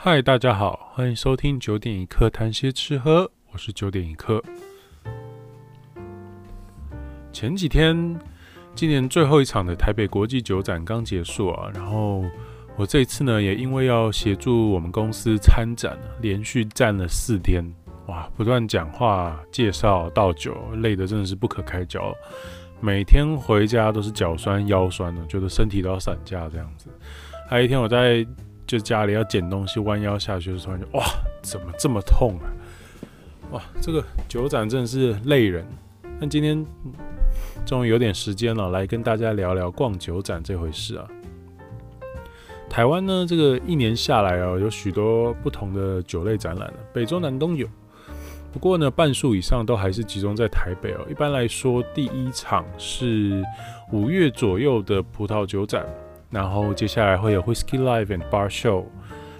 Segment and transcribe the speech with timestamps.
[0.00, 4.40] 嗨，大家好，欢迎收听九点一刻谈些吃喝，我是九点一刻。
[7.32, 8.16] 前几天，
[8.76, 12.24] 今年最后一场的台北国际酒展刚结束啊，然后
[12.76, 17.68] 我这一次呢，也因为要协助我们公司参展，连续站了四天，
[18.06, 22.14] 哇，不断讲话、介绍、倒酒，累得真的是不可开交。
[22.80, 26.88] 每天回家都是脚酸腰酸的，觉得身体都要散架这样子。
[27.48, 28.24] 还有一天我在。
[28.68, 31.04] 就家里要捡东西，弯腰下去的时候，突然就哇，
[31.40, 32.44] 怎么这么痛啊？
[33.52, 35.66] 哇，这个酒展真的是累人。
[36.20, 36.62] 但今天
[37.64, 41.08] 终于有点时间了，来跟大家聊聊逛酒展这回事啊。
[42.68, 47.66] 台湾呢，这个一年下来哦，有许多不同的酒类展览了，北中南都有。
[48.52, 51.06] 不过呢，半数以上都还是集中在台北哦。
[51.08, 53.42] 一般来说，第一场是
[53.92, 55.86] 五月左右的葡萄酒展。
[56.30, 58.84] 然后接下来会有 Whisky Live and Bar Show，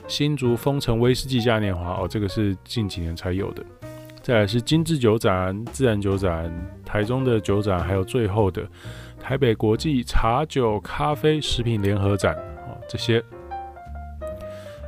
[0.06, 3.64] 新竹丰城威士忌嘉年华哦，这个是近几年才有的。
[4.22, 6.52] 再来是精致酒展、自然酒展、
[6.84, 8.62] 台中的酒展，还有最后的
[9.20, 12.34] 台北国际茶酒咖啡食品联合展
[12.66, 13.22] 哦，这些。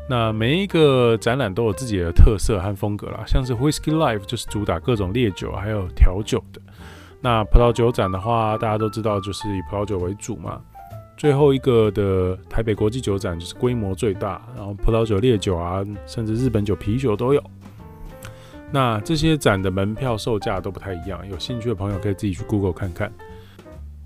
[0.09, 6.61] 那每一个展览都有自己的特色和风格啦，像是 Whisky Live 就是主打各种烈酒还有调酒的。
[7.21, 10.61] 那葡萄酒展的话，大家都知道就是以葡萄酒为主嘛。
[11.21, 17.45] 最后一个的台北国际酒展就是规模最大，然后葡萄酒、烈酒啊，甚至日本酒、啤酒都有。
[18.73, 23.13] 那这些展的门票售价都不太一样，有兴趣的朋友可以自己去 Google 看看。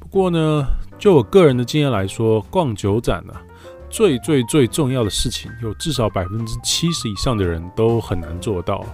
[0.01, 0.67] 不过呢，
[0.99, 3.41] 就我个人的经验来说，逛酒展呢、啊，
[3.89, 8.85] 最最最重要的事情，有至少百分之七十以上的人都很难做到，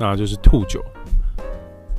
[0.00, 0.82] 那就是吐酒。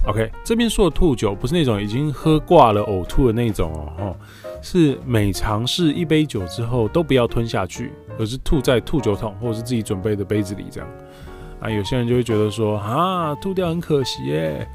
[0.06, 4.16] OK，这边说的吐酒不是那种已经喝挂了呕吐的那种哦。
[4.62, 10.90] 是每尝试一杯酒之后都不要吞下去，而是吐在吐酒桶或者是自己准备的杯子里这样。
[11.60, 14.68] 啊，有些人就会觉得说啊，吐掉很可惜耶。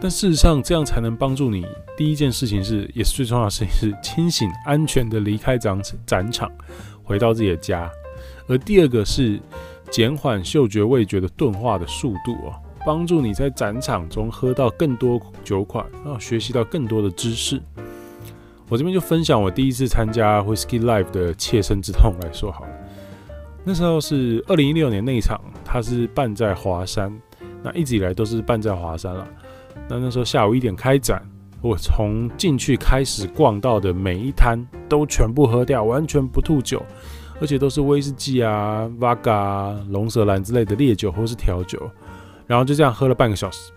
[0.00, 1.66] 但事实上这样才能帮助你。
[1.96, 6.50] 第一件事情是，也是最重要的事情是清醒、安全的离开展展场，
[7.02, 7.90] 回到自己的家。
[8.46, 9.40] 而第二个是
[9.90, 12.54] 减缓嗅觉味觉的钝化的速度哦，
[12.86, 17.60] 帮助你在展场中喝到更多酒款，然后学习到更多的知识。
[18.68, 22.70] 我这边就分享我第一次参加 Whisky Live 的切身之痛来说好了。
[23.64, 27.12] 那时候是二零一六年那一场，它是办在华山，
[27.60, 29.26] 那一直以来都是办在华山了。
[29.88, 31.20] 那那时候下午一点开展，
[31.60, 36.80] 我从进去开始逛到的每一摊都全部喝掉，完全不吐酒，
[37.40, 41.90] 而且都是威士忌啊、Vaga、龙舌兰之类的烈酒或是调酒，
[42.46, 43.72] 然后就这样喝了半个小时，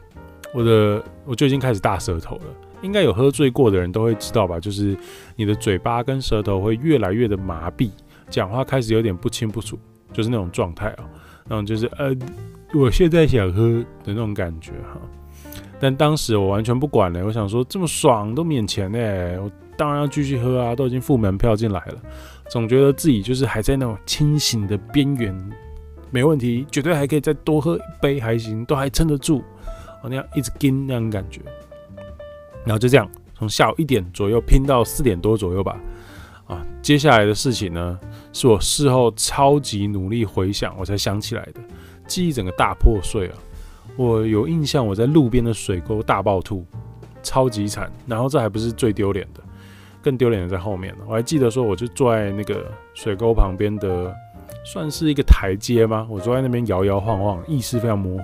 [0.53, 2.43] 我的我就已经开始大舌头了。
[2.81, 4.95] 应该有喝醉过的人都会知道吧，就是
[5.35, 7.91] 你的嘴巴跟舌头会越来越的麻痹，
[8.29, 9.77] 讲话开始有点不清不楚，
[10.13, 11.03] 就是那种状态啊，
[11.49, 12.15] 然后就是呃，
[12.73, 15.01] 我现在想喝的那种感觉哈。
[15.77, 18.97] 但当时我完全不管了，我想说这么爽都免钱呢，
[19.43, 21.95] 我当然要继续喝啊，都已经付门票进来了，
[22.49, 25.51] 总觉得自己就是还在那种清醒的边缘，
[26.11, 29.43] 没问题，绝对还可以再多喝一杯还行，都还撑得住，
[30.01, 31.41] 我那样一直跟那种感觉。
[32.65, 35.79] 然后就这样，从下午一点左右拼到四点多左右吧。
[36.47, 37.99] 啊，接下来的事情呢，
[38.33, 41.61] 是我事后超级努力回想，我才想起来的，
[42.07, 43.35] 记忆整个大破碎啊！
[43.95, 46.65] 我有印象，我在路边的水沟大爆吐，
[47.21, 47.91] 超级惨。
[48.07, 49.41] 然后这还不是最丢脸的，
[50.01, 50.95] 更丢脸的在后面。
[51.07, 52.65] 我还记得说，我就坐在那个
[52.95, 54.11] 水沟旁边的，
[54.65, 56.07] 算是一个台阶吗？
[56.09, 58.23] 我坐在那边摇摇晃晃，意识非常模糊。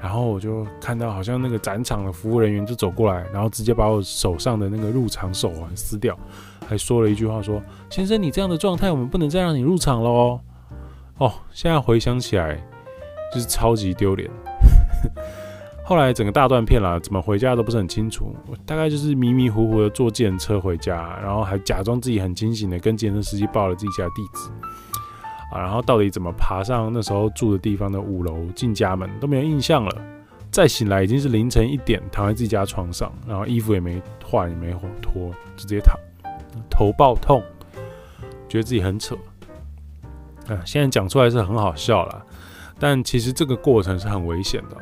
[0.00, 6.16] 然后我就看到，好像那个展场的服务人员就走过来，然后直接把我手上的那个入场手环撕掉，
[6.68, 7.60] 还说了一句话说
[7.90, 10.40] ：“先生，你这样的状态，我们不能再让你入场了哦。”
[11.18, 12.54] 哦，现在回想起来，
[13.34, 14.30] 就是超级丢脸。
[15.84, 18.32] 后来整个大断片了，怎么回家都不是很清楚。
[18.46, 24.50] 我大概就是迷迷糊糊的坐计程车回家，然后还假装自己很清醒的跟计程车司机报了自己家地址。
[25.52, 29.96] 啊，然后到底怎么爬上那时候住的地方的五楼进家门都没有印象了。
[30.50, 35.94] 再醒来已经是凌晨一点，躺在自己家床上，然后衣服也没换也没脱，直接躺，
[36.70, 37.42] 头爆痛，
[38.48, 39.14] 觉得自己很扯。
[40.48, 42.24] 啊，现在讲出来是很好笑啦，
[42.78, 44.76] 但其实这个过程是很危险的。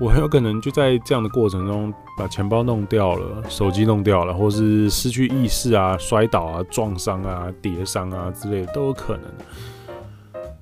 [0.00, 9.24] 我很有可能就在这样的过程中把钱包弄掉了，手机弄掉了，或是失去意识啊、摔倒啊、撞伤啊、跌伤啊之类的都有可能。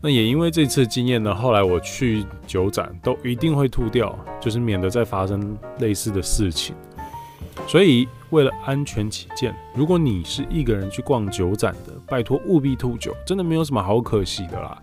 [0.00, 6.74] 那也因为这次经验呢，后来我去酒展都一定会吐掉，就是免得再发生类似的事情。
[7.66, 14.80] 所以为了安全起见，如果你是一个人去逛酒展的，拜托务必吐酒，真的没有什么好可惜的啦。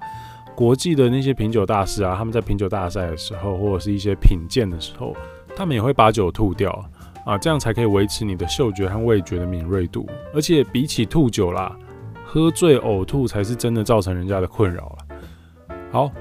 [0.55, 5.15] 国际的那些品酒大师啊，他们在品酒大赛的时候，或者是一些品鉴的时候，
[5.55, 6.71] 他们也会把酒吐掉
[7.25, 10.07] 啊，这样才可以维持你的嗅觉和味觉的敏锐度。
[10.33, 11.75] 而且比起吐酒啦，
[12.25, 15.02] 喝醉呕吐才是真的造成人家的困扰了。
[15.93, 16.11] 好，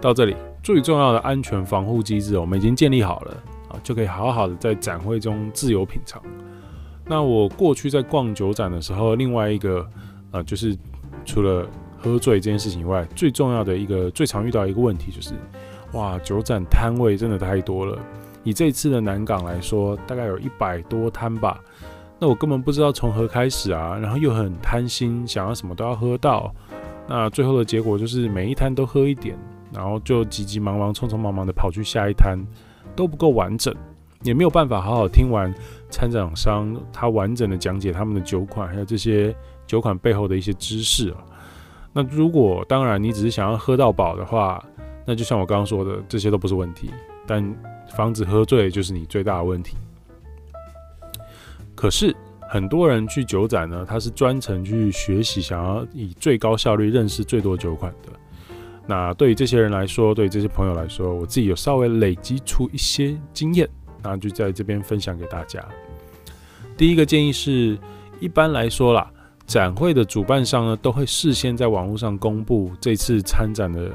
[0.00, 3.30] 到这里最重要的安全防护机制，我们已经建立好了
[3.68, 6.20] 啊，就可以好好的在展会中自由品尝。
[7.06, 9.88] 那我过去在逛酒展的时候，另外一个
[10.32, 10.76] 呃，就是
[11.24, 11.64] 除了
[11.96, 15.32] 喝醉这件事情以外，最重要的一个、最常遇到一个问题就是，
[15.92, 17.96] 哇，酒展摊位真的太多了。
[18.42, 21.60] 以这次的南港来说，大概有一百多摊吧。
[22.18, 26.52] 那我根本不知道从何开始啊，然后又很贪心，想要什么都要喝到。
[27.06, 29.36] 那最后的结果就是每一摊都喝一点，
[29.72, 32.38] 然后就急急忙忙、匆匆忙忙的跑去下一摊，
[32.96, 33.74] 都不够完整，
[34.22, 35.52] 也没有办法好好听完
[35.90, 39.34] 参展商他完整的讲解他们的酒款，还有这些
[39.66, 41.16] 酒款背后的一些知识啊。
[41.92, 44.64] 那如果当然你只是想要喝到饱的话，
[45.06, 46.90] 那就像我刚刚说的，这些都不是问题。
[47.26, 47.54] 但
[47.94, 49.76] 防止喝醉就是你最大的问题。
[51.74, 52.14] 可是
[52.48, 58.12] 很多人去酒展呢，他是专程去学习，想要以最高效率认识最多酒款的。
[58.86, 63.68] 那对于这些人来说，对于这些朋友来说，我自己有稍微累积出一些经验，
[64.02, 65.64] 那就在这边分享给大家。
[66.76, 67.78] 第一个建议是，
[68.20, 69.10] 一般来说啦。
[69.46, 73.90] 展会的主办商呢，都会事先在网络上公布这次参展的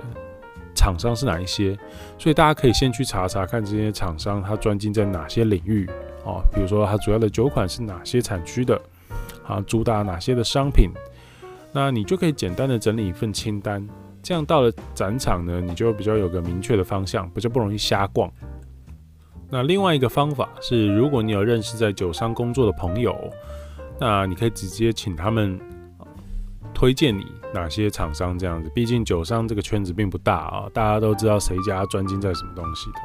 [0.75, 1.75] 厂商是哪一些，
[2.19, 5.90] 所以大家可以先去查查看这些厂商他专精在哪些领域
[6.24, 8.80] 哦，比如说他主要的酒款是哪些产区的，
[9.45, 10.89] 啊，主打哪些的商品，
[11.71, 13.88] 那你就可以简单的整理一份清单，
[14.21, 18.31] 这样到了展场呢，你就比较有个明确的方向，比较不容易瞎逛。
[19.50, 23.15] 那另外一个方法是，如果你有认识在酒商工作的朋友。
[24.01, 25.60] 那你可以直接请他们
[26.74, 33.00] 推荐你哪些厂商这样子，毕竟酒商这个圈子并不大啊，大家都知道谁家专精在什么东西的。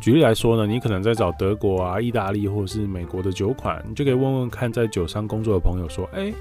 [0.00, 6.32] 举例来说呢，你可能在找德国啊、意大利或是美国的酒款，你就可以问问看在酒商工作的朋友说，哎，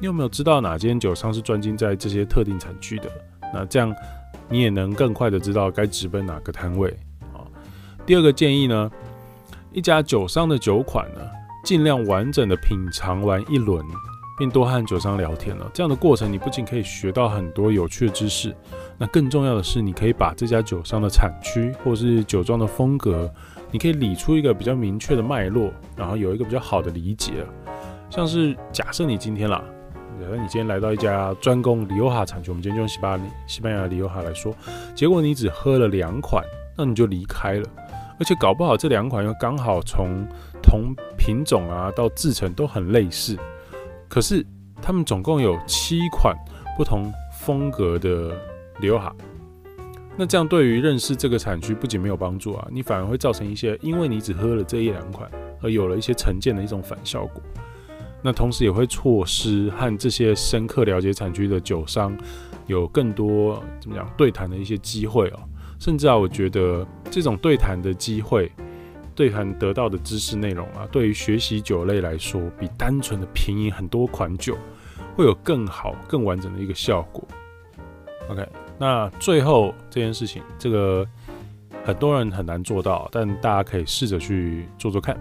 [0.00, 3.10] 你有没有知道哪间酒商是专精在这些特定产区的？
[3.54, 3.94] 那这样
[4.48, 6.90] 你也能更快的知道该直奔哪个摊位
[7.32, 7.44] 啊。
[8.04, 8.90] 第二个建议呢，
[9.72, 11.20] 一家酒商的酒款呢。
[11.64, 13.84] 尽量完整的品尝完一轮，
[14.38, 15.70] 并多和酒商聊天了。
[15.72, 18.54] 这样的过程，你不仅可以学到很多有趣的知识，
[18.98, 23.32] 那更重要的是，你可以把这家酒商的产区或是酒庄的风格，
[23.70, 27.32] 你可以理出一个比较明确的脉络，然后有一个比较好的理解。
[28.10, 29.62] 像是假设你今天啦，
[30.20, 34.54] 假设你今天来到一家专攻里欧哈产区，我们今天就用西班牙西班牙的里欧哈来说，
[34.94, 36.44] 结果你只喝了两款，
[36.76, 37.68] 那你就离开了。
[38.18, 40.26] 而且搞不好这两款又刚好从
[40.62, 43.36] 同品种啊到制成都很类似，
[44.08, 44.44] 可是
[44.80, 46.36] 他们总共有七款
[46.76, 48.36] 不同风格的
[48.80, 49.14] 里欧哈。
[50.16, 55.30] 那这样对于认识这个产区不仅没有帮助啊，你反而会造成一些因为你只喝了这一两款
[55.60, 57.42] 而有了一些成见的一种反效果。
[58.22, 62.16] 那同时也会错失和这些深刻了解产区的酒商
[62.66, 65.40] 有更多怎么讲对谈的一些机会哦。
[65.78, 68.50] 甚至啊，我觉得这种对谈的机会，
[69.16, 74.56] 对谈得到的知识内容啊，对于学习酒类来说，比单纯的品饮很多款酒
[75.16, 77.26] 会有更好、更完整的一个效果。
[78.28, 78.46] OK，
[78.78, 81.06] 那最后这件事情，这个
[81.82, 85.18] 很多人很难做到，但大家可以试着去做做看。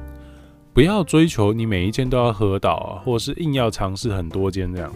[0.73, 4.91] 不要追求你每一间都要喝到啊，或者是硬要尝试很多间这样，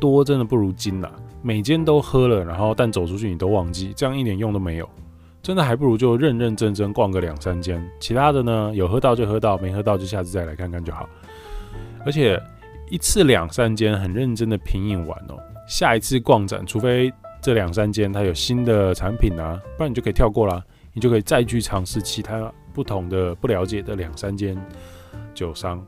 [0.00, 1.12] 多真的不如精啦。
[1.40, 4.90] 每间都喝了，然后但走出去你都忘记，这样一点用都没有。
[5.42, 11.08] 真的还不如就认认真真逛个两三间，其他的呢，有喝到就喝到，没喝到就下次再来看看就好。
[12.04, 12.40] 而且
[12.90, 24.56] 一次两三间很认真的品饮完哦，下一次逛展，除非这两三间它有新的产品啊，不然你就可以跳过啦，你就可以再去尝试其他不同的不了解的两三间
[25.34, 25.82] 酒商，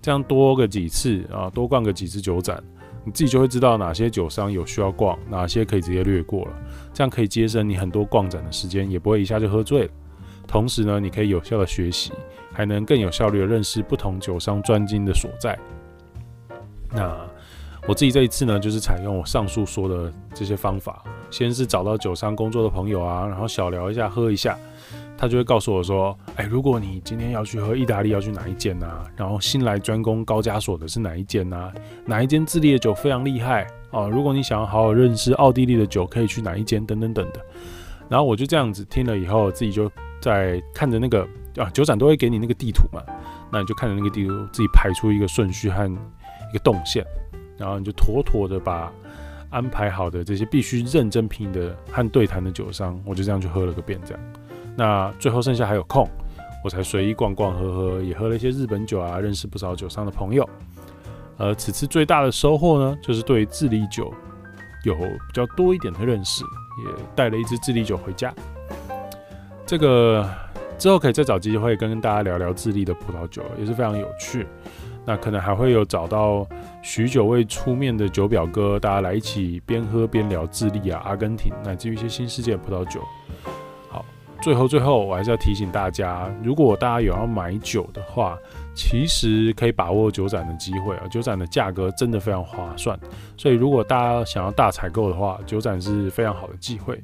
[0.00, 2.62] 这样多个几次啊，多逛个几次酒展。
[3.04, 6.52] 你自己就会知道哪些酒商有需要逛，哪些可以直接略过了，
[6.92, 9.90] 这样可以节省你很多逛展的时间，也不会一下就喝醉了。
[10.46, 12.12] 同时呢，你可以有效的学习，
[12.52, 15.58] 还能更有效率的认识不同酒商专精的所在。
[16.90, 17.14] 那
[17.86, 24.58] 我自己这一次呢，就是采用我上述说的这些方法，先是找到酒商工作的朋友啊，然后小聊一下，喝一下。
[25.16, 29.04] 他就会告诉我说：“哎，如果你今天要去喝意大利，要去哪一间啊？
[29.16, 31.72] 然后新来专攻高加索的是哪一间啊？
[32.04, 34.10] 哪一间智利的酒非常厉害哦？
[34.10, 36.84] 如果你想要好好认识奥地利的酒，可以去哪一间？
[36.84, 37.40] 等等等的。
[38.08, 39.90] 然后我就这样子听了以后，自己就
[40.20, 43.02] 在看着那个啊，酒展都会给你那个地图嘛，
[43.50, 47.04] 那你就看着那个地图，自己排出一个顺序和一个动线，
[47.56, 48.92] 然后你就妥妥的把
[49.50, 53.98] 安排好的这些必须认真品的和对谈的酒商，我就这样去喝了个遍。
[54.04, 54.22] 这样，
[54.76, 56.08] 那最后剩下还有空，
[56.64, 60.48] 我才随意逛逛喝喝，也喝了一些日本酒啊，认识不少酒商的朋友。
[61.36, 64.12] 而此次最大的收获呢，就是对智利酒
[64.84, 66.44] 有比较多一点的认识，
[66.84, 68.32] 也带了一支智利酒回家。
[69.66, 70.28] 这个
[70.78, 74.46] 之后可以再找机会跟大家聊聊智利的葡萄酒，也是非常有趣。
[75.06, 76.46] 那可能还会有找到
[76.82, 83.00] 许久未出面的酒表哥，大家来一起边喝边聊智利啊、阿根廷，乃至于一些新世界葡萄酒。
[84.44, 88.36] 最后最后我还是要提醒大家，如果大家有要买酒的话，
[88.74, 93.00] 其实可以把握酒展的机会啊，酒展的价格真的非常划算。
[93.38, 97.02] 所以如果大家想要大采购的话，酒展是非常好的机会。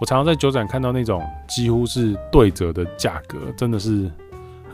[0.00, 4.10] 我常常在酒展看到那种几乎是对折的价格，真的是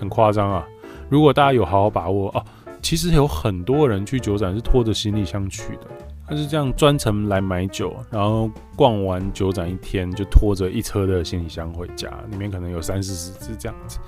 [0.01, 0.67] 很夸张啊。
[1.11, 2.43] 如果大家有好好把握哦，
[2.81, 5.87] 其实有很多人去酒展是拖着行李箱去的，
[6.29, 13.99] 他是这样专程来买酒，然后逛完酒展一天就拖着一车的行李箱回家，里面可能有三四十支这样子，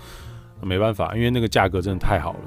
[0.60, 2.40] 没办法，因为那个价格真的太好了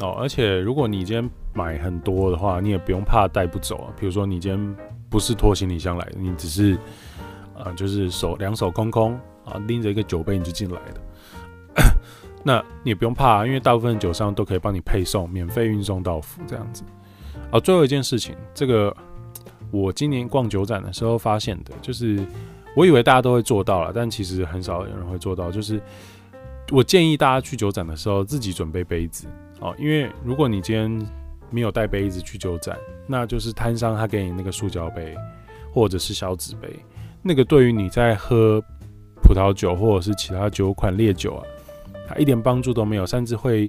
[0.00, 0.16] 哦。
[0.18, 3.94] 而且如果你今天买很多的话，你也不用怕带不走啊。
[3.98, 4.76] 比如说你今天
[5.08, 6.76] 不是拖行李箱来的，你只是
[7.56, 11.00] 啊、就是手两手空空啊，拎着一个酒杯你就进来的。
[12.42, 16.82] 那你也不用怕，因为大部分酒商都可以帮你配送，免费运送到府这样子。
[17.50, 18.94] 好，最后一件事情，这个
[19.70, 22.18] 我今年逛酒展的时候发现的，就是
[22.76, 25.50] 我以为大家都会做到了，但其实很少有人会做到。
[25.50, 25.80] 就是
[26.70, 29.26] 我建议大家去酒展的时候自己准备杯子
[29.60, 31.08] 哦，因为如果你今天
[31.50, 32.76] 没有带杯子去酒展，
[33.06, 35.14] 那就是摊商他给你那个塑胶杯
[35.72, 36.68] 或者是小纸杯，
[37.22, 38.60] 那个对于你在喝
[39.22, 41.44] 葡萄酒或者是其他酒款烈酒啊。
[42.08, 43.68] 它一点帮助都没有，甚至会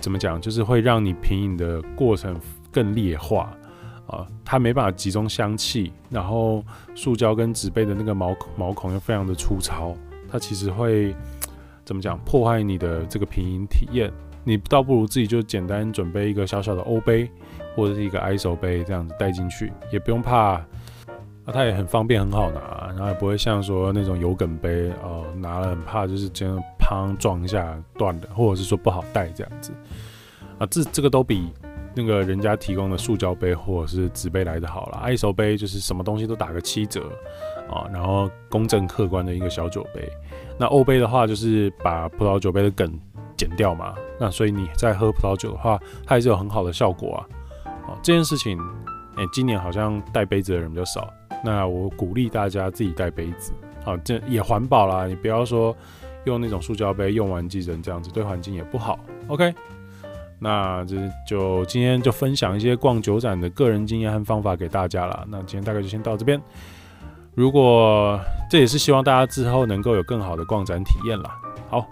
[0.00, 0.40] 怎么讲？
[0.40, 2.40] 就是会让你品饮的过程
[2.72, 3.52] 更劣化
[4.06, 4.26] 啊！
[4.44, 6.64] 它没办法集中香气，然后
[6.94, 9.94] 塑胶跟纸杯的那个毛毛孔又非常的粗糙，
[10.30, 11.14] 它其实会
[11.84, 12.18] 怎么讲？
[12.24, 14.12] 破坏你的这个品饮体验。
[14.44, 17.30] 你倒不如自己就简单准备一个小小的欧杯
[17.76, 20.60] 或者是一个 ISO 杯这样子带进去，也不用怕。
[21.44, 29.72] 啊，它也很方便，很好拿，然后也不会像说那种有梗杯哦，拿了很怕就是这样砰撞一下断的，或者是说不好带这样子。
[30.58, 31.52] 啊，这这个都比
[31.94, 34.98] 那个人家提供的塑胶杯或者是纸杯来的好了。
[34.98, 37.10] 爱手杯就是什么东西都打个七折
[37.70, 40.08] 啊，然后公正客观的一个小酒杯。
[40.58, 42.98] 那欧杯的话就是把葡萄酒杯的梗
[43.36, 47.26] 剪掉嘛，那所以你在喝葡萄酒的话，它还是有很好的效果啊。
[47.88, 48.58] 哦，这件事情，
[49.16, 51.12] 哎，今年好像带杯子的人比较少。
[51.44, 53.52] 那我鼓励大家自己带杯子，
[53.84, 55.06] 啊，这也环保啦。
[55.06, 55.76] 你不要说
[56.24, 59.00] 用那种塑胶杯，用完即扔这样子，对环境也不好。
[59.26, 59.52] OK，
[60.42, 65.24] 那这就今天就分享一些逛酒展的个人经验和方法给大家了。
[65.28, 66.40] 那今天大概就先到这边。
[67.34, 68.20] 如果
[68.50, 71.30] 这也是希望大家之后能够有更好的逛展体验啦。
[71.70, 71.86] 好，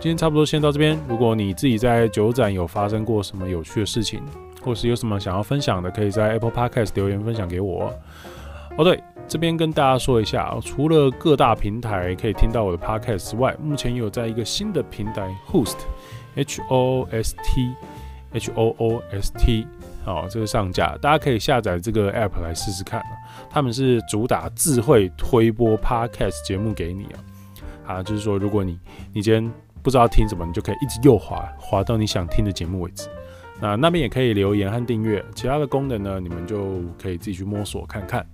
[0.00, 0.96] 今天差不多先到这边。
[1.08, 4.22] 如果你自己在酒展有发生过什么有趣的事情，
[4.62, 7.92] 或是有什么想要分享的，可以在 Apple Podcast 留言分享给我。
[8.76, 15.76] 哦，对，这边跟大家说一下，除了各大平台可以听到我的 podcast 之外，目前有在一个新的平台 Host
[16.36, 17.72] H O S T
[18.34, 19.66] H O O S T
[20.04, 23.02] 好，这个上架，大家可以下载这个 app 来试试看。
[23.48, 27.16] 他们是主打智慧推播 podcast 节目给你啊，
[27.86, 28.78] 啊，就是说，如果你
[29.14, 29.50] 你今天
[29.82, 33.08] 不知道听什么，你就可以一直右滑滑到你想听的节目为止。
[33.60, 38.26] 那那边也可以留言和订阅，其他的功能呢，你们就可以自己去摸索看看。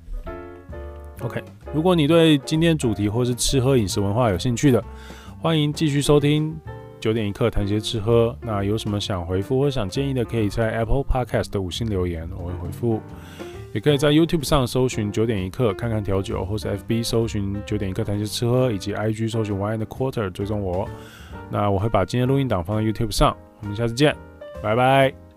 [1.20, 1.42] OK，
[1.74, 4.82] 如果你对今天主题或是吃喝饮食文化有兴趣的，
[5.38, 6.58] 欢迎继续收听
[7.00, 8.36] 九点一刻谈些吃喝。
[8.40, 13.00] 那有什么想回复或想建议的，可以在 Apple Podcast 的五星留言，我会回复。
[13.72, 20.88] 也可以在 YouTube 上搜寻九点一刻看看调酒，或是 FB 搜寻九点一刻谈些吃喝，以及 IG 搜寻 Wine and Quarter 追踪我。
[21.48, 23.36] 那我会把今天录音档放在 YouTube 上。
[23.60, 24.16] 我们下次见，
[24.60, 25.29] 拜拜。